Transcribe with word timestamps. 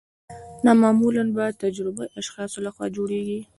دا 0.63 0.71
معمولا 0.81 1.23
د 1.29 1.33
با 1.37 1.45
تجربه 1.63 2.03
اشخاصو 2.19 2.57
لخوا 2.65 2.85
جوړیږي. 2.97 3.39